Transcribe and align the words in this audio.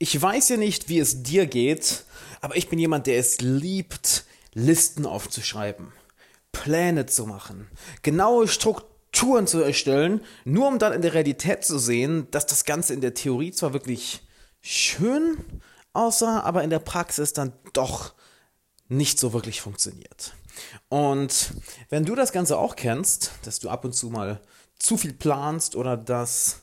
Ich 0.00 0.20
weiß 0.20 0.50
ja 0.50 0.56
nicht, 0.56 0.88
wie 0.88 1.00
es 1.00 1.24
dir 1.24 1.46
geht, 1.46 2.04
aber 2.40 2.56
ich 2.56 2.68
bin 2.68 2.78
jemand, 2.78 3.08
der 3.08 3.18
es 3.18 3.40
liebt, 3.40 4.24
Listen 4.54 5.06
aufzuschreiben, 5.06 5.92
Pläne 6.52 7.06
zu 7.06 7.26
machen, 7.26 7.68
genaue 8.02 8.46
Strukturen 8.46 9.48
zu 9.48 9.60
erstellen, 9.60 10.20
nur 10.44 10.68
um 10.68 10.78
dann 10.78 10.92
in 10.92 11.02
der 11.02 11.14
Realität 11.14 11.64
zu 11.64 11.78
sehen, 11.78 12.28
dass 12.30 12.46
das 12.46 12.64
Ganze 12.64 12.94
in 12.94 13.00
der 13.00 13.14
Theorie 13.14 13.50
zwar 13.50 13.72
wirklich 13.72 14.22
schön 14.60 15.36
aussah, 15.94 16.40
aber 16.40 16.62
in 16.62 16.70
der 16.70 16.78
Praxis 16.78 17.32
dann 17.32 17.52
doch 17.72 18.14
nicht 18.88 19.18
so 19.18 19.32
wirklich 19.32 19.60
funktioniert. 19.60 20.32
Und 20.88 21.52
wenn 21.88 22.04
du 22.04 22.14
das 22.14 22.30
Ganze 22.30 22.56
auch 22.56 22.76
kennst, 22.76 23.32
dass 23.42 23.58
du 23.58 23.68
ab 23.68 23.84
und 23.84 23.94
zu 23.94 24.10
mal 24.10 24.40
zu 24.78 24.96
viel 24.96 25.12
planst 25.12 25.74
oder 25.74 25.96
dass 25.96 26.62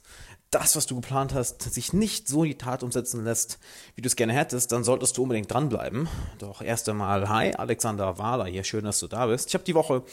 das, 0.55 0.77
was 0.77 0.85
du 0.85 0.95
geplant 0.95 1.33
hast, 1.33 1.61
sich 1.61 1.91
nicht 1.91 2.29
so 2.29 2.43
in 2.43 2.51
die 2.51 2.57
Tat 2.57 2.81
umsetzen 2.81 3.25
lässt, 3.25 3.59
wie 3.95 4.01
du 4.01 4.07
es 4.07 4.15
gerne 4.15 4.31
hättest, 4.31 4.71
dann 4.71 4.85
solltest 4.85 5.17
du 5.17 5.23
unbedingt 5.23 5.51
dranbleiben. 5.53 6.07
Doch 6.39 6.61
erst 6.61 6.87
einmal, 6.87 7.27
hi, 7.27 7.53
Alexander 7.53 8.17
Wahler 8.17 8.45
hier, 8.45 8.63
schön, 8.63 8.85
dass 8.85 9.01
du 9.01 9.07
da 9.07 9.25
bist. 9.25 9.49
Ich 9.49 9.53
habe 9.53 9.65
die 9.65 9.75
Woche 9.75 10.03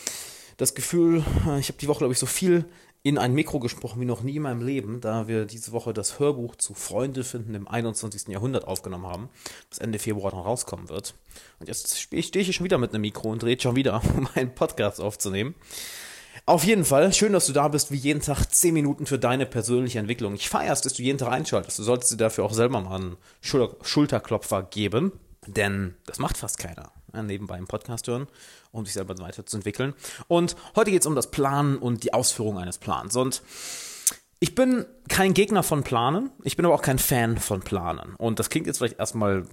das 0.57 0.75
Gefühl, 0.75 1.25
ich 1.61 1.69
habe 1.69 1.79
die 1.81 1.87
Woche, 1.87 1.99
glaube 1.99 2.13
ich, 2.13 2.19
so 2.19 2.27
viel 2.27 2.65
in 3.05 3.19
ein 3.19 3.35
Mikro 3.35 3.61
gesprochen 3.61 4.01
wie 4.01 4.05
noch 4.05 4.23
nie 4.23 4.35
in 4.35 4.43
meinem 4.43 4.67
Leben, 4.67 5.01
da 5.01 5.29
wir 5.29 5.45
diese 5.45 5.71
Woche 5.71 5.93
das 5.93 6.19
Hörbuch 6.19 6.57
zu 6.57 6.75
Freunde 6.75 7.23
finden 7.23 7.55
im 7.55 7.69
21. 7.69 8.27
Jahrhundert 8.27 8.67
aufgenommen 8.67 9.07
haben, 9.07 9.29
das 9.71 9.79
Ende 9.79 10.01
Februar 10.01 10.33
dann 10.33 10.41
rauskommen 10.41 10.89
wird. 10.89 11.15
Und 11.61 11.69
jetzt 11.69 12.01
stehe 12.01 12.21
ich 12.21 12.31
hier 12.33 12.53
schon 12.53 12.65
wieder 12.65 12.79
mit 12.79 12.93
einem 12.93 13.03
Mikro 13.03 13.31
und 13.31 13.45
drehe 13.45 13.61
schon 13.61 13.77
wieder, 13.77 14.03
um 14.17 14.29
einen 14.35 14.57
Podcast 14.57 15.01
aufzunehmen. 15.01 15.55
Auf 16.45 16.65
jeden 16.65 16.85
Fall, 16.85 17.13
schön, 17.13 17.33
dass 17.33 17.47
du 17.47 17.53
da 17.53 17.69
bist, 17.69 17.93
wie 17.93 17.97
jeden 17.97 18.21
Tag 18.21 18.47
10 18.47 18.75
Minuten 18.75 19.07
für 19.07 19.19
deine 19.19 19.47
persönliche 19.47 20.01
Entwicklung. 20.01 20.35
Ich 20.35 20.49
feierst, 20.49 20.85
dass 20.85 20.95
du 20.95 21.03
jeden 21.03 21.19
Tag 21.19 21.31
einschaltest. 21.31 21.79
Du 21.79 21.85
solltest 21.85 22.11
dir 22.11 22.17
dafür 22.17 22.45
auch 22.45 22.53
selber 22.53 22.81
mal 22.81 22.97
einen 22.97 23.17
Schulterklopfer 23.41 24.65
geben, 24.65 25.13
denn 25.47 25.95
das 26.05 26.19
macht 26.19 26.37
fast 26.37 26.59
keiner. 26.59 26.91
Nebenbei 27.13 27.59
im 27.59 27.69
Podcast 27.69 28.09
hören, 28.09 28.27
um 28.73 28.85
sich 28.85 28.95
selber 28.95 29.17
weiterzuentwickeln. 29.19 29.95
Und 30.27 30.57
heute 30.75 30.91
geht 30.91 31.03
es 31.03 31.07
um 31.07 31.15
das 31.15 31.31
Planen 31.31 31.79
und 31.79 32.03
die 32.03 32.13
Ausführung 32.13 32.59
eines 32.59 32.79
Plans. 32.79 33.15
Und 33.15 33.43
ich 34.41 34.57
bin 34.57 34.85
kein 35.09 35.35
Gegner 35.35 35.63
von 35.63 35.85
Planen, 35.85 36.33
ich 36.43 36.57
bin 36.57 36.67
aber 36.67 36.75
auch 36.75 36.83
kein 36.83 36.99
Fan 36.99 37.39
von 37.39 37.61
Planen. 37.61 38.17
Und 38.17 38.41
das 38.41 38.51
klingt 38.51 38.67
jetzt 38.67 38.79
vielleicht 38.79 38.99
erstmal 38.99 39.47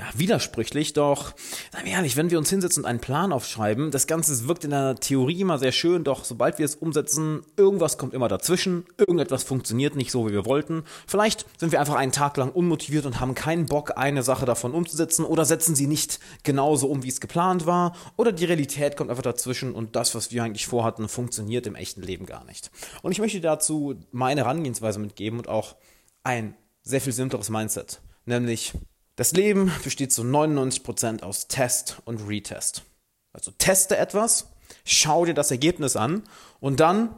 ja, 0.00 0.06
widersprüchlich, 0.14 0.94
doch, 0.94 1.34
seien 1.72 1.84
wir 1.84 1.92
ehrlich, 1.92 2.16
wenn 2.16 2.30
wir 2.30 2.38
uns 2.38 2.48
hinsetzen 2.48 2.84
und 2.84 2.88
einen 2.88 3.00
Plan 3.00 3.32
aufschreiben, 3.32 3.90
das 3.90 4.06
Ganze 4.06 4.48
wirkt 4.48 4.64
in 4.64 4.70
der 4.70 4.96
Theorie 4.96 5.40
immer 5.42 5.58
sehr 5.58 5.72
schön, 5.72 6.04
doch 6.04 6.24
sobald 6.24 6.58
wir 6.58 6.64
es 6.64 6.74
umsetzen, 6.74 7.42
irgendwas 7.58 7.98
kommt 7.98 8.14
immer 8.14 8.28
dazwischen, 8.28 8.86
irgendetwas 8.96 9.42
funktioniert 9.42 9.96
nicht 9.96 10.10
so, 10.10 10.26
wie 10.26 10.32
wir 10.32 10.46
wollten. 10.46 10.84
Vielleicht 11.06 11.44
sind 11.58 11.70
wir 11.70 11.80
einfach 11.80 11.96
einen 11.96 12.12
Tag 12.12 12.38
lang 12.38 12.50
unmotiviert 12.50 13.04
und 13.04 13.20
haben 13.20 13.34
keinen 13.34 13.66
Bock, 13.66 13.98
eine 13.98 14.22
Sache 14.22 14.46
davon 14.46 14.72
umzusetzen 14.72 15.24
oder 15.24 15.44
setzen 15.44 15.74
sie 15.74 15.86
nicht 15.86 16.18
genauso 16.44 16.88
um, 16.88 17.02
wie 17.02 17.08
es 17.08 17.20
geplant 17.20 17.66
war, 17.66 17.94
oder 18.16 18.32
die 18.32 18.46
Realität 18.46 18.96
kommt 18.96 19.10
einfach 19.10 19.22
dazwischen 19.22 19.74
und 19.74 19.96
das, 19.96 20.14
was 20.14 20.32
wir 20.32 20.42
eigentlich 20.42 20.66
vorhatten, 20.66 21.08
funktioniert 21.08 21.66
im 21.66 21.74
echten 21.74 22.02
Leben 22.02 22.24
gar 22.24 22.44
nicht. 22.44 22.70
Und 23.02 23.12
ich 23.12 23.18
möchte 23.18 23.40
dazu 23.40 23.96
meine 24.12 24.42
Herangehensweise 24.42 24.98
mitgeben 24.98 25.38
und 25.38 25.48
auch 25.48 25.76
ein 26.24 26.56
sehr 26.82 27.02
viel 27.02 27.12
simpleres 27.12 27.50
Mindset, 27.50 28.00
nämlich 28.24 28.72
das 29.16 29.32
Leben 29.32 29.72
besteht 29.84 30.12
zu 30.12 30.22
99% 30.22 31.22
aus 31.22 31.48
Test 31.48 32.00
und 32.04 32.26
Retest. 32.28 32.84
Also 33.32 33.50
teste 33.52 33.96
etwas, 33.96 34.48
schau 34.84 35.24
dir 35.24 35.34
das 35.34 35.50
Ergebnis 35.50 35.96
an 35.96 36.22
und 36.58 36.80
dann 36.80 37.14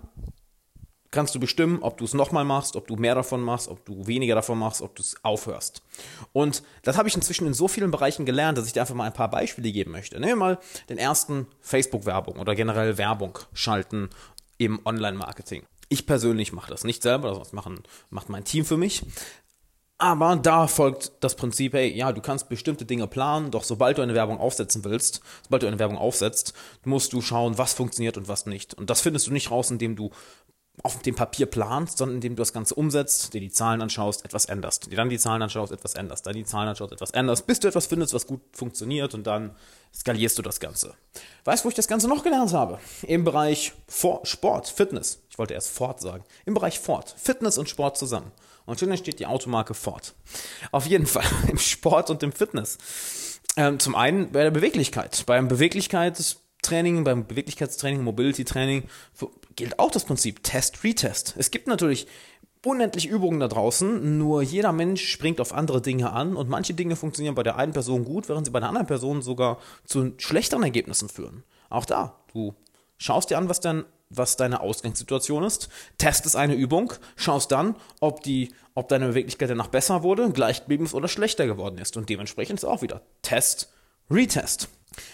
kannst 1.12 1.34
du 1.34 1.40
bestimmen, 1.40 1.82
ob 1.82 1.98
du 1.98 2.04
es 2.04 2.14
nochmal 2.14 2.44
machst, 2.44 2.74
ob 2.74 2.86
du 2.88 2.96
mehr 2.96 3.14
davon 3.14 3.42
machst, 3.42 3.68
ob 3.68 3.84
du 3.84 4.06
weniger 4.06 4.34
davon 4.34 4.58
machst, 4.58 4.80
ob 4.80 4.96
du 4.96 5.02
es 5.02 5.22
aufhörst. 5.22 5.82
Und 6.32 6.62
das 6.82 6.96
habe 6.96 7.08
ich 7.08 7.14
inzwischen 7.14 7.46
in 7.46 7.54
so 7.54 7.68
vielen 7.68 7.90
Bereichen 7.90 8.24
gelernt, 8.27 8.58
dass 8.58 8.66
ich 8.66 8.72
dir 8.72 8.80
einfach 8.80 8.94
mal 8.94 9.04
ein 9.04 9.12
paar 9.12 9.30
Beispiele 9.30 9.70
geben 9.70 9.92
möchte. 9.92 10.18
Nehmen 10.18 10.32
wir 10.32 10.36
mal 10.36 10.58
den 10.88 10.98
ersten 10.98 11.46
Facebook-Werbung 11.60 12.38
oder 12.38 12.54
generell 12.54 12.96
Werbung 12.98 13.38
schalten 13.52 14.08
im 14.56 14.80
Online-Marketing. 14.84 15.64
Ich 15.90 16.06
persönlich 16.06 16.55
mache 16.55 16.70
das 16.70 16.84
nicht 16.84 17.02
selber, 17.02 17.38
das 17.38 17.52
macht 17.52 18.28
mein 18.28 18.44
Team 18.44 18.64
für 18.64 18.78
mich. 18.78 19.05
Aber 20.02 20.35
da 20.35 20.67
folgt 20.67 21.13
das 21.20 21.36
Prinzip, 21.36 21.74
hey, 21.74 21.89
ja, 21.95 22.11
du 22.11 22.20
kannst 22.20 22.48
bestimmte 22.48 22.85
Dinge 22.85 23.07
planen, 23.07 23.52
doch 23.52 23.63
sobald 23.63 23.98
du 23.98 24.02
eine 24.02 24.14
Werbung 24.14 24.40
aufsetzen 24.40 24.83
willst, 24.83 25.20
sobald 25.45 25.63
du 25.63 25.68
eine 25.68 25.79
Werbung 25.79 25.96
aufsetzt, 25.96 26.55
musst 26.85 27.13
du 27.13 27.20
schauen, 27.20 27.57
was 27.57 27.74
funktioniert 27.74 28.17
und 28.17 28.27
was 28.27 28.45
nicht. 28.45 28.74
Und 28.74 28.91
das 28.91 29.01
findest 29.01 29.29
du 29.29 29.33
nicht 29.33 29.52
raus, 29.52 29.70
indem 29.70 29.95
du 29.95 30.11
auf 30.83 31.01
dem 31.02 31.14
Papier 31.14 31.46
planst, 31.46 31.98
sondern 31.98 32.17
indem 32.17 32.35
du 32.35 32.41
das 32.41 32.52
Ganze 32.52 32.74
umsetzt, 32.74 33.33
dir 33.33 33.41
die 33.41 33.52
Zahlen 33.52 33.80
anschaust, 33.80 34.24
etwas 34.24 34.46
änderst, 34.46 34.91
dir 34.91 34.96
dann 34.96 35.08
die 35.08 35.20
Zahlen 35.20 35.41
anschaust, 35.41 35.70
etwas 35.70 35.95
änderst, 35.95 36.27
dann 36.27 36.35
die 36.35 36.45
Zahlen 36.45 36.68
anschaust, 36.68 36.92
etwas 36.92 37.12
änderst, 37.12 37.46
bis 37.46 37.61
du 37.61 37.68
etwas 37.68 37.86
findest, 37.86 38.12
was 38.12 38.27
gut 38.27 38.41
funktioniert 38.51 39.14
und 39.14 39.24
dann 39.24 39.55
skalierst 39.95 40.36
du 40.36 40.42
das 40.42 40.58
Ganze. 40.58 40.95
Weißt 41.45 41.62
du, 41.62 41.67
wo 41.67 41.68
ich 41.68 41.77
das 41.77 41.86
Ganze 41.86 42.08
noch 42.08 42.24
gelernt 42.24 42.52
habe? 42.52 42.80
Im 43.02 43.23
Bereich 43.23 43.73
Sport, 44.24 44.67
Fitness. 44.67 45.23
Ich 45.30 45.39
wollte 45.39 45.55
erst 45.55 45.70
Fort 45.70 46.01
sagen. 46.01 46.24
Im 46.45 46.55
Bereich 46.55 46.80
Fort. 46.80 47.14
Fitness 47.17 47.57
und 47.57 47.68
Sport 47.68 47.96
zusammen. 47.96 48.33
Und 48.67 48.80
schon 48.80 48.96
steht 48.96 49.20
die 49.20 49.27
Automarke 49.27 49.74
Ford. 49.74 50.14
Auf 50.70 50.86
jeden 50.86 51.06
Fall 51.06 51.24
im 51.48 51.58
Sport 51.58 52.11
und 52.11 52.23
im 52.23 52.33
Fitness. 52.33 52.78
Ähm, 53.56 53.78
zum 53.78 53.95
einen 53.95 54.33
bei 54.33 54.45
der 54.45 54.50
Beweglichkeit. 54.50 55.24
Beim 55.27 55.48
Beweglichkeitstraining, 55.48 57.05
beim 57.05 57.27
Beweglichkeitstraining, 57.27 58.02
Mobility-Training 58.02 58.84
gilt 59.56 59.78
auch 59.78 59.90
das 59.90 60.05
Prinzip 60.05 60.42
Test, 60.42 60.84
Retest. 60.84 61.34
Es 61.36 61.50
gibt 61.50 61.67
natürlich 61.67 62.06
unendlich 62.64 63.06
Übungen 63.06 63.40
da 63.40 63.48
draußen, 63.48 64.18
nur 64.18 64.42
jeder 64.42 64.73
Mensch 64.73 65.05
springt 65.06 65.40
auf 65.40 65.52
andere 65.52 65.83
Dinge 65.83 66.12
an 66.12 66.36
und 66.36 66.48
manche 66.48 66.74
Dinge 66.74 66.96
funktionieren 66.96 67.34
bei 67.34 67.42
der 67.42 67.56
einen 67.56 67.73
Person 67.73 68.05
gut, 68.05 68.29
während 68.29 68.46
sie 68.46 68.52
bei 68.52 68.61
der 68.61 68.68
anderen 68.68 68.86
Person 68.86 69.20
sogar 69.23 69.58
zu 69.84 70.12
schlechteren 70.18 70.62
Ergebnissen 70.62 71.08
führen. 71.08 71.42
Auch 71.70 71.84
da, 71.84 72.20
du 72.33 72.55
schaust 72.98 73.30
dir 73.30 73.39
an, 73.39 73.48
was 73.48 73.61
dein 73.61 73.84
was 74.14 74.36
deine 74.36 74.61
Ausgangssituation 74.61 75.45
ist, 75.45 75.68
testest 75.98 76.36
eine 76.36 76.55
Übung, 76.55 76.92
schaust 77.17 77.52
dann, 77.52 77.77
ob, 78.00 78.23
die, 78.23 78.52
ob 78.74 78.89
deine 78.89 79.08
Beweglichkeit 79.08 79.50
danach 79.50 79.68
besser 79.68 80.02
wurde, 80.02 80.30
gleich 80.30 80.61
geblieben 80.61 80.84
ist 80.84 80.95
oder 80.95 81.08
schlechter 81.08 81.46
geworden 81.46 81.78
ist. 81.78 81.96
Und 81.96 82.08
dementsprechend 82.08 82.58
ist 82.58 82.64
auch 82.64 82.83
wieder 82.83 83.02
Test, 83.23 83.73
Retest. 84.11 84.68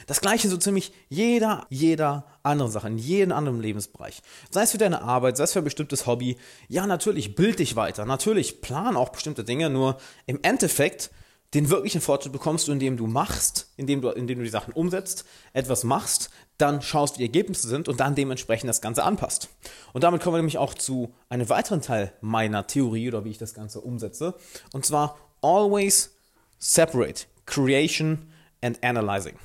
Das 0.06 0.20
gleiche 0.20 0.48
so 0.48 0.56
ziemlich 0.56 0.92
jeder, 1.08 1.66
jeder 1.70 2.26
andere 2.42 2.70
Sache, 2.70 2.88
in 2.88 2.98
jedem 2.98 3.32
anderen 3.32 3.60
Lebensbereich. 3.60 4.22
Sei 4.50 4.62
es 4.62 4.72
für 4.72 4.78
deine 4.78 5.02
Arbeit, 5.02 5.36
sei 5.36 5.44
es 5.44 5.52
für 5.52 5.60
ein 5.60 5.64
bestimmtes 5.64 6.06
Hobby. 6.06 6.36
Ja, 6.68 6.86
natürlich, 6.86 7.34
bild 7.34 7.58
dich 7.60 7.76
weiter. 7.76 8.04
Natürlich, 8.04 8.60
plan 8.60 8.96
auch 8.96 9.10
bestimmte 9.10 9.44
Dinge, 9.44 9.70
nur 9.70 9.98
im 10.26 10.40
Endeffekt 10.42 11.10
den 11.54 11.70
wirklichen 11.70 12.00
Fortschritt 12.00 12.32
bekommst 12.32 12.68
du, 12.68 12.72
indem 12.72 12.96
du 12.96 13.06
machst, 13.06 13.72
indem 13.76 14.02
du, 14.02 14.10
indem 14.10 14.38
du 14.38 14.44
die 14.44 14.50
Sachen 14.50 14.74
umsetzt, 14.74 15.24
etwas 15.54 15.82
machst, 15.82 16.30
dann 16.58 16.82
schaust, 16.82 17.14
wie 17.14 17.18
die 17.18 17.24
Ergebnisse 17.24 17.68
sind 17.68 17.88
und 17.88 18.00
dann 18.00 18.14
dementsprechend 18.14 18.68
das 18.68 18.80
Ganze 18.80 19.04
anpasst. 19.04 19.48
Und 19.92 20.04
damit 20.04 20.22
kommen 20.22 20.34
wir 20.34 20.38
nämlich 20.38 20.58
auch 20.58 20.74
zu 20.74 21.14
einem 21.28 21.48
weiteren 21.48 21.80
Teil 21.80 22.12
meiner 22.20 22.66
Theorie 22.66 23.08
oder 23.08 23.24
wie 23.24 23.30
ich 23.30 23.38
das 23.38 23.54
Ganze 23.54 23.80
umsetze. 23.80 24.34
Und 24.72 24.84
zwar 24.84 25.16
always 25.40 26.14
separate 26.58 27.24
creation 27.46 28.30
and 28.60 28.82
analyzing. 28.84 29.36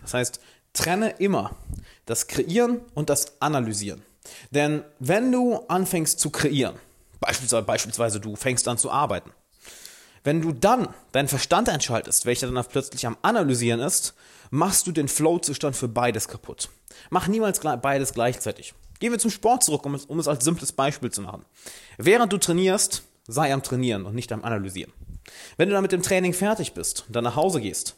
Das 0.00 0.14
heißt, 0.14 0.40
trenne 0.72 1.10
immer 1.18 1.54
das 2.06 2.26
Kreieren 2.26 2.80
und 2.94 3.10
das 3.10 3.40
Analysieren. 3.40 4.02
Denn 4.50 4.82
wenn 4.98 5.30
du 5.30 5.56
anfängst 5.68 6.18
zu 6.18 6.30
kreieren, 6.30 6.76
beispielsweise, 7.20 7.64
beispielsweise 7.64 8.20
du 8.20 8.34
fängst 8.36 8.66
an 8.66 8.78
zu 8.78 8.90
arbeiten, 8.90 9.30
wenn 10.24 10.40
du 10.40 10.52
dann 10.52 10.88
deinen 11.12 11.28
Verstand 11.28 11.68
einschaltest, 11.68 12.26
welcher 12.26 12.50
dann 12.50 12.64
plötzlich 12.64 13.06
am 13.06 13.16
Analysieren 13.22 13.80
ist, 13.80 14.14
machst 14.50 14.86
du 14.86 14.92
den 14.92 15.08
Flow-Zustand 15.08 15.74
für 15.74 15.88
beides 15.88 16.28
kaputt. 16.28 16.68
Mach 17.10 17.26
niemals 17.26 17.60
beides 17.60 18.12
gleichzeitig. 18.12 18.74
Gehen 19.00 19.12
wir 19.12 19.18
zum 19.18 19.30
Sport 19.30 19.64
zurück, 19.64 19.84
um 19.84 19.94
es, 19.94 20.04
um 20.04 20.18
es 20.18 20.28
als 20.28 20.44
simples 20.44 20.72
Beispiel 20.72 21.10
zu 21.10 21.22
machen. 21.22 21.44
Während 21.98 22.32
du 22.32 22.38
trainierst, 22.38 23.02
sei 23.26 23.52
am 23.52 23.62
Trainieren 23.62 24.06
und 24.06 24.14
nicht 24.14 24.30
am 24.32 24.44
Analysieren. 24.44 24.92
Wenn 25.56 25.68
du 25.68 25.74
dann 25.74 25.82
mit 25.82 25.92
dem 25.92 26.02
Training 26.02 26.32
fertig 26.32 26.72
bist 26.72 27.04
und 27.06 27.16
dann 27.16 27.24
nach 27.24 27.36
Hause 27.36 27.60
gehst, 27.60 27.96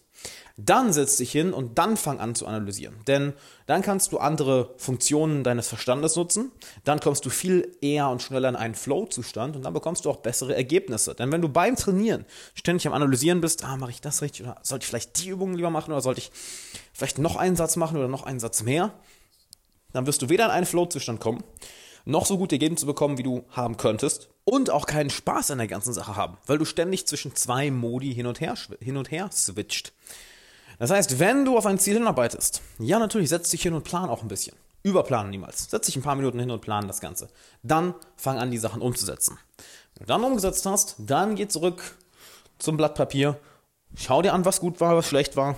dann 0.56 0.92
setz 0.92 1.16
dich 1.16 1.32
hin 1.32 1.52
und 1.52 1.78
dann 1.78 1.96
fang 1.96 2.20
an 2.20 2.34
zu 2.34 2.46
analysieren. 2.46 2.94
Denn 3.06 3.32
dann 3.66 3.82
kannst 3.82 4.12
du 4.12 4.18
andere 4.18 4.74
Funktionen 4.76 5.42
deines 5.42 5.68
Verstandes 5.68 6.14
nutzen, 6.16 6.52
dann 6.84 7.00
kommst 7.00 7.24
du 7.24 7.30
viel 7.30 7.76
eher 7.80 8.08
und 8.08 8.22
schneller 8.22 8.48
in 8.48 8.56
einen 8.56 8.74
Flow-Zustand 8.74 9.56
und 9.56 9.64
dann 9.64 9.72
bekommst 9.72 10.04
du 10.04 10.10
auch 10.10 10.18
bessere 10.18 10.54
Ergebnisse. 10.54 11.14
Denn 11.14 11.32
wenn 11.32 11.42
du 11.42 11.48
beim 11.48 11.76
Trainieren 11.76 12.24
ständig 12.54 12.86
am 12.86 12.92
Analysieren 12.92 13.40
bist, 13.40 13.64
ah, 13.64 13.76
mache 13.76 13.90
ich 13.90 14.00
das 14.00 14.22
richtig 14.22 14.46
oder 14.46 14.56
sollte 14.62 14.84
ich 14.84 14.88
vielleicht 14.88 15.22
die 15.22 15.30
Übungen 15.30 15.56
lieber 15.56 15.70
machen 15.70 15.92
oder 15.92 16.00
sollte 16.00 16.20
ich 16.20 16.30
vielleicht 16.92 17.18
noch 17.18 17.36
einen 17.36 17.56
Satz 17.56 17.76
machen 17.76 17.96
oder 17.96 18.08
noch 18.08 18.22
einen 18.22 18.38
Satz 18.38 18.62
mehr, 18.62 18.92
dann 19.92 20.06
wirst 20.06 20.22
du 20.22 20.28
weder 20.28 20.46
in 20.46 20.50
einen 20.52 20.66
Flow-Zustand 20.66 21.20
kommen, 21.20 21.42
noch 22.04 22.26
so 22.26 22.38
gute 22.38 22.56
Ergebnisse 22.56 22.86
bekommen, 22.86 23.18
wie 23.18 23.22
du 23.22 23.44
haben 23.50 23.76
könntest 23.76 24.28
und 24.44 24.70
auch 24.70 24.86
keinen 24.86 25.10
Spaß 25.10 25.50
an 25.50 25.58
der 25.58 25.66
ganzen 25.66 25.94
Sache 25.94 26.16
haben, 26.16 26.36
weil 26.46 26.58
du 26.58 26.64
ständig 26.64 27.06
zwischen 27.06 27.34
zwei 27.34 27.70
Modi 27.70 28.14
hin 28.14 28.26
und 28.26 28.40
her, 28.40 28.54
hin 28.80 28.96
und 28.96 29.10
her 29.10 29.30
switcht. 29.32 29.92
Das 30.78 30.90
heißt, 30.90 31.18
wenn 31.18 31.44
du 31.44 31.56
auf 31.56 31.66
ein 31.66 31.78
Ziel 31.78 31.94
hinarbeitest, 31.94 32.60
ja 32.78 32.98
natürlich, 32.98 33.28
setz 33.28 33.50
dich 33.50 33.62
hin 33.62 33.74
und 33.74 33.84
plan 33.84 34.10
auch 34.10 34.22
ein 34.22 34.28
bisschen. 34.28 34.56
Überplanen 34.82 35.30
niemals. 35.30 35.70
Setz 35.70 35.86
dich 35.86 35.96
ein 35.96 36.02
paar 36.02 36.16
Minuten 36.16 36.38
hin 36.38 36.50
und 36.50 36.60
plan 36.60 36.86
das 36.86 37.00
Ganze. 37.00 37.30
Dann 37.62 37.94
fang 38.16 38.38
an, 38.38 38.50
die 38.50 38.58
Sachen 38.58 38.82
umzusetzen. 38.82 39.38
Wenn 39.94 40.06
du 40.06 40.12
dann 40.12 40.24
umgesetzt 40.24 40.66
hast, 40.66 40.96
dann 40.98 41.36
geh 41.36 41.48
zurück 41.48 41.96
zum 42.58 42.76
Blatt 42.76 42.94
Papier, 42.94 43.38
schau 43.94 44.20
dir 44.20 44.34
an, 44.34 44.44
was 44.44 44.60
gut 44.60 44.80
war, 44.80 44.96
was 44.96 45.06
schlecht 45.06 45.36
war, 45.36 45.56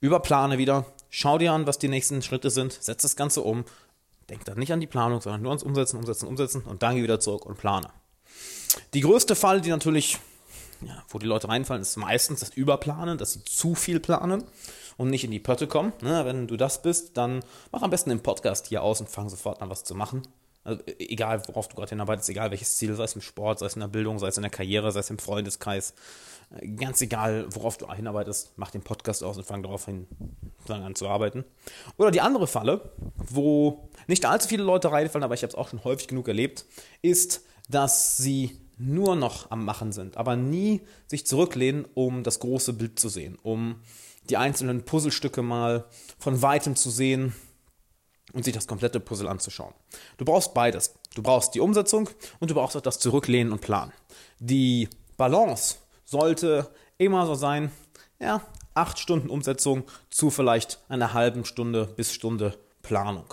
überplane 0.00 0.58
wieder, 0.58 0.86
schau 1.10 1.38
dir 1.38 1.52
an, 1.52 1.66
was 1.66 1.78
die 1.78 1.88
nächsten 1.88 2.22
Schritte 2.22 2.50
sind, 2.50 2.72
setz 2.72 3.02
das 3.02 3.16
Ganze 3.16 3.42
um, 3.42 3.64
denk 4.30 4.44
dann 4.44 4.58
nicht 4.58 4.72
an 4.72 4.80
die 4.80 4.86
Planung, 4.86 5.20
sondern 5.20 5.42
nur 5.42 5.50
ans 5.50 5.62
Umsetzen, 5.62 5.98
Umsetzen, 5.98 6.26
Umsetzen 6.26 6.62
und 6.62 6.82
dann 6.82 6.94
geh 6.94 7.02
wieder 7.02 7.20
zurück 7.20 7.44
und 7.46 7.58
plane. 7.58 7.88
Die 8.94 9.00
größte 9.00 9.34
Fall, 9.34 9.60
die 9.60 9.70
natürlich, 9.70 10.18
ja, 10.80 11.02
wo 11.08 11.18
die 11.18 11.26
Leute 11.26 11.48
reinfallen, 11.48 11.82
ist 11.82 11.96
meistens 11.96 12.40
das 12.40 12.50
Überplanen, 12.50 13.18
dass 13.18 13.32
sie 13.32 13.44
zu 13.44 13.74
viel 13.74 14.00
planen 14.00 14.44
und 14.96 15.10
nicht 15.10 15.24
in 15.24 15.30
die 15.30 15.40
Pötte 15.40 15.66
kommen. 15.66 15.92
Ne? 16.00 16.24
Wenn 16.24 16.46
du 16.46 16.56
das 16.56 16.82
bist, 16.82 17.16
dann 17.16 17.42
mach 17.72 17.82
am 17.82 17.90
besten 17.90 18.10
den 18.10 18.22
Podcast 18.22 18.68
hier 18.68 18.82
aus 18.82 19.00
und 19.00 19.08
fang 19.08 19.28
sofort 19.28 19.60
an, 19.60 19.70
was 19.70 19.84
zu 19.84 19.94
machen. 19.94 20.22
Also, 20.64 20.82
e-, 20.86 20.94
egal, 20.98 21.42
worauf 21.48 21.68
du 21.68 21.76
gerade 21.76 21.90
hinarbeitest, 21.90 22.28
egal 22.28 22.50
welches 22.50 22.76
Ziel, 22.76 22.94
sei 22.94 23.04
es 23.04 23.14
im 23.14 23.20
Sport, 23.20 23.58
sei 23.58 23.66
es 23.66 23.74
in 23.74 23.80
der 23.80 23.88
Bildung, 23.88 24.18
sei 24.18 24.28
es 24.28 24.36
in 24.36 24.42
der 24.42 24.50
Karriere, 24.50 24.92
sei 24.92 25.00
es 25.00 25.10
im 25.10 25.18
Freundeskreis, 25.18 25.94
äh, 26.58 26.68
ganz 26.68 27.00
egal, 27.00 27.46
worauf 27.50 27.78
du 27.78 27.92
hinarbeitest, 27.92 28.52
mach 28.56 28.70
den 28.70 28.82
Podcast 28.82 29.24
aus 29.24 29.36
und 29.36 29.44
fang 29.44 29.62
darauf 29.62 29.86
hin, 29.86 30.06
an 30.68 30.94
zu 30.94 31.08
arbeiten. 31.08 31.44
Oder 31.96 32.10
die 32.10 32.20
andere 32.20 32.46
Falle, 32.46 32.92
wo 33.16 33.88
nicht 34.06 34.24
allzu 34.24 34.48
viele 34.48 34.62
Leute 34.62 34.92
reinfallen, 34.92 35.24
aber 35.24 35.34
ich 35.34 35.42
habe 35.42 35.50
es 35.50 35.56
auch 35.56 35.68
schon 35.68 35.82
häufig 35.84 36.08
genug 36.08 36.28
erlebt, 36.28 36.64
ist, 37.02 37.44
dass 37.68 38.16
sie 38.16 38.56
nur 38.78 39.14
noch 39.14 39.50
am 39.50 39.64
Machen 39.64 39.92
sind, 39.92 40.16
aber 40.16 40.36
nie 40.36 40.80
sich 41.06 41.26
zurücklehnen, 41.26 41.86
um 41.94 42.22
das 42.22 42.38
große 42.38 42.72
Bild 42.72 42.98
zu 42.98 43.08
sehen, 43.08 43.36
um 43.42 43.76
die 44.30 44.36
einzelnen 44.36 44.84
Puzzlestücke 44.84 45.42
mal 45.42 45.84
von 46.18 46.40
weitem 46.40 46.76
zu 46.76 46.90
sehen 46.90 47.34
und 48.32 48.44
sich 48.44 48.54
das 48.54 48.66
komplette 48.66 49.00
Puzzle 49.00 49.28
anzuschauen. 49.28 49.74
Du 50.16 50.24
brauchst 50.24 50.54
beides. 50.54 50.94
Du 51.14 51.22
brauchst 51.22 51.54
die 51.54 51.60
Umsetzung 51.60 52.08
und 52.38 52.50
du 52.50 52.54
brauchst 52.54 52.76
auch 52.76 52.80
das 52.80 52.98
Zurücklehnen 52.98 53.52
und 53.52 53.60
Planen. 53.60 53.92
Die 54.38 54.88
Balance 55.16 55.76
sollte 56.04 56.70
immer 56.98 57.26
so 57.26 57.34
sein, 57.34 57.70
ja, 58.18 58.42
acht 58.74 58.98
Stunden 58.98 59.30
Umsetzung 59.30 59.84
zu 60.10 60.30
vielleicht 60.30 60.78
einer 60.88 61.12
halben 61.12 61.44
Stunde 61.44 61.86
bis 61.86 62.12
Stunde 62.12 62.58
Planung. 62.82 63.26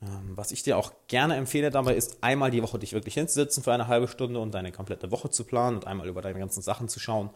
Ähm, 0.00 0.32
was 0.36 0.52
ich 0.52 0.62
dir 0.62 0.76
auch 0.78 0.92
gerne 1.08 1.36
empfehle 1.36 1.70
dabei 1.70 1.94
ist, 1.94 2.18
einmal 2.22 2.50
die 2.50 2.62
Woche 2.62 2.78
dich 2.78 2.92
wirklich 2.92 3.14
hinzusetzen 3.14 3.62
für 3.62 3.72
eine 3.72 3.88
halbe 3.88 4.08
Stunde 4.08 4.38
und 4.38 4.52
deine 4.52 4.70
komplette 4.70 5.10
Woche 5.10 5.30
zu 5.30 5.44
planen 5.44 5.76
und 5.76 5.86
einmal 5.86 6.08
über 6.08 6.22
deine 6.22 6.38
ganzen 6.38 6.62
Sachen 6.62 6.88
zu 6.88 7.00
schauen. 7.00 7.30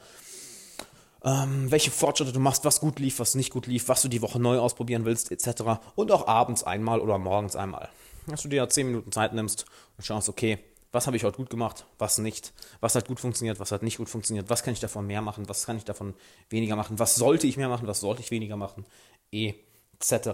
Ähm, 1.24 1.70
welche 1.70 1.90
Fortschritte 1.90 2.32
du 2.32 2.40
machst, 2.40 2.64
was 2.64 2.80
gut 2.80 2.98
lief, 2.98 3.18
was 3.20 3.34
nicht 3.34 3.50
gut 3.50 3.66
lief, 3.66 3.88
was 3.88 4.02
du 4.02 4.08
die 4.08 4.22
Woche 4.22 4.40
neu 4.40 4.58
ausprobieren 4.58 5.04
willst, 5.04 5.30
etc. 5.30 5.80
Und 5.94 6.10
auch 6.10 6.26
abends 6.26 6.64
einmal 6.64 7.00
oder 7.00 7.18
morgens 7.18 7.54
einmal. 7.54 7.88
Dass 8.26 8.42
du 8.42 8.48
dir 8.48 8.56
ja 8.56 8.68
10 8.68 8.86
Minuten 8.86 9.12
Zeit 9.12 9.32
nimmst 9.32 9.64
und 9.96 10.04
schaust, 10.04 10.28
okay, 10.28 10.58
was 10.90 11.06
habe 11.06 11.16
ich 11.16 11.24
heute 11.24 11.38
gut 11.38 11.48
gemacht, 11.48 11.86
was 11.98 12.18
nicht, 12.18 12.52
was 12.80 12.94
hat 12.94 13.08
gut 13.08 13.18
funktioniert, 13.18 13.58
was 13.60 13.72
hat 13.72 13.82
nicht 13.82 13.96
gut 13.96 14.08
funktioniert, 14.08 14.50
was 14.50 14.62
kann 14.62 14.74
ich 14.74 14.80
davon 14.80 15.06
mehr 15.06 15.22
machen, 15.22 15.48
was 15.48 15.64
kann 15.64 15.76
ich 15.76 15.84
davon 15.84 16.14
weniger 16.50 16.76
machen, 16.76 16.98
was 16.98 17.14
sollte 17.14 17.46
ich 17.46 17.56
mehr 17.56 17.68
machen, 17.68 17.86
was 17.86 18.00
sollte 18.00 18.20
ich 18.20 18.30
weniger 18.30 18.56
machen, 18.56 18.84
etc. 19.32 20.30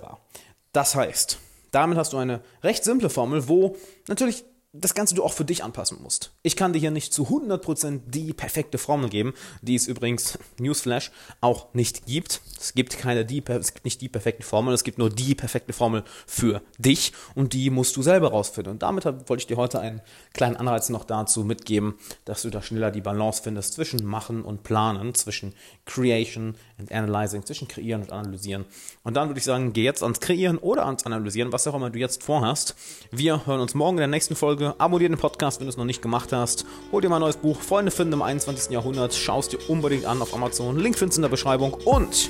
Das 0.72 0.94
heißt, 0.96 1.38
damit 1.70 1.96
hast 1.96 2.12
du 2.12 2.16
eine 2.16 2.42
recht 2.62 2.82
simple 2.82 3.08
Formel, 3.08 3.46
wo 3.48 3.76
natürlich 4.08 4.44
das 4.74 4.92
Ganze 4.92 5.14
du 5.14 5.24
auch 5.24 5.32
für 5.32 5.46
dich 5.46 5.64
anpassen 5.64 5.98
musst. 6.02 6.32
Ich 6.42 6.54
kann 6.54 6.74
dir 6.74 6.78
hier 6.78 6.90
nicht 6.90 7.14
zu 7.14 7.28
100% 7.28 8.00
die 8.06 8.34
perfekte 8.34 8.76
Formel 8.76 9.08
geben, 9.08 9.32
die 9.62 9.74
es 9.74 9.88
übrigens, 9.88 10.38
Newsflash, 10.58 11.10
auch 11.40 11.72
nicht 11.72 12.04
gibt. 12.04 12.42
Es 12.60 12.74
gibt 12.74 12.98
keine 12.98 13.24
die, 13.24 13.42
es 13.46 13.72
gibt 13.72 13.86
nicht 13.86 14.02
die 14.02 14.10
perfekte 14.10 14.42
Formel, 14.42 14.74
es 14.74 14.84
gibt 14.84 14.98
nur 14.98 15.08
die 15.08 15.34
perfekte 15.34 15.72
Formel 15.72 16.04
für 16.26 16.60
dich 16.76 17.12
und 17.34 17.54
die 17.54 17.70
musst 17.70 17.96
du 17.96 18.02
selber 18.02 18.30
rausfinden. 18.30 18.74
Und 18.74 18.82
damit 18.82 19.06
wollte 19.06 19.38
ich 19.38 19.46
dir 19.46 19.56
heute 19.56 19.80
einen 19.80 20.02
kleinen 20.34 20.56
Anreiz 20.56 20.90
noch 20.90 21.04
dazu 21.04 21.44
mitgeben, 21.44 21.94
dass 22.26 22.42
du 22.42 22.50
da 22.50 22.60
schneller 22.60 22.90
die 22.90 23.00
Balance 23.00 23.42
findest 23.42 23.72
zwischen 23.72 24.04
Machen 24.04 24.42
und 24.42 24.64
Planen, 24.64 25.14
zwischen 25.14 25.54
Creation 25.86 26.56
and 26.78 26.92
Analyzing, 26.92 27.46
zwischen 27.46 27.68
Kreieren 27.68 28.02
und 28.02 28.12
Analysieren. 28.12 28.66
Und 29.02 29.14
dann 29.14 29.30
würde 29.30 29.38
ich 29.38 29.44
sagen, 29.44 29.72
geh 29.72 29.84
jetzt 29.84 30.02
ans 30.02 30.20
Kreieren 30.20 30.58
oder 30.58 30.84
ans 30.84 31.06
Analysieren, 31.06 31.52
was 31.52 31.66
auch 31.66 31.74
immer 31.74 31.88
du 31.88 31.98
jetzt 31.98 32.22
vorhast. 32.22 32.74
Wir 33.10 33.46
hören 33.46 33.60
uns 33.60 33.74
morgen 33.74 33.96
in 33.96 34.02
der 34.02 34.08
nächsten 34.08 34.36
Folge 34.36 34.57
Folge. 34.58 34.74
Abonniere 34.78 35.10
den 35.10 35.18
Podcast, 35.18 35.60
wenn 35.60 35.66
du 35.66 35.70
es 35.70 35.76
noch 35.76 35.84
nicht 35.84 36.02
gemacht 36.02 36.32
hast. 36.32 36.66
Hol 36.90 37.00
dir 37.00 37.08
mal 37.08 37.16
ein 37.16 37.20
neues 37.20 37.36
Buch, 37.36 37.60
Freunde 37.60 37.90
finden 37.90 38.14
im 38.14 38.22
21. 38.22 38.72
Jahrhundert. 38.72 39.14
Schau 39.14 39.38
es 39.38 39.48
dir 39.48 39.58
unbedingt 39.68 40.04
an 40.04 40.20
auf 40.20 40.34
Amazon. 40.34 40.78
Link 40.78 40.98
findest 40.98 41.16
du 41.16 41.20
in 41.20 41.22
der 41.22 41.28
Beschreibung. 41.28 41.74
Und 41.84 42.28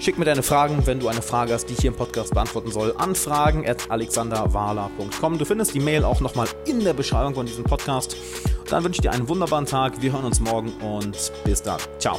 schick 0.00 0.18
mir 0.18 0.24
deine 0.24 0.42
Fragen, 0.42 0.86
wenn 0.86 0.98
du 0.98 1.08
eine 1.08 1.22
Frage 1.22 1.54
hast, 1.54 1.66
die 1.66 1.74
ich 1.74 1.80
hier 1.80 1.90
im 1.90 1.96
Podcast 1.96 2.34
beantworten 2.34 2.72
soll. 2.72 2.94
Anfragen 2.98 3.68
at 3.68 3.90
alexanderwala.com. 3.90 5.38
Du 5.38 5.44
findest 5.44 5.74
die 5.74 5.80
Mail 5.80 6.04
auch 6.04 6.20
nochmal 6.20 6.48
in 6.66 6.82
der 6.82 6.94
Beschreibung 6.94 7.34
von 7.34 7.46
diesem 7.46 7.64
Podcast. 7.64 8.16
Dann 8.68 8.84
wünsche 8.84 8.98
ich 8.98 9.02
dir 9.02 9.12
einen 9.12 9.28
wunderbaren 9.28 9.66
Tag. 9.66 10.02
Wir 10.02 10.12
hören 10.12 10.24
uns 10.24 10.40
morgen 10.40 10.72
und 10.80 11.32
bis 11.44 11.62
dann. 11.62 11.78
Ciao. 11.98 12.18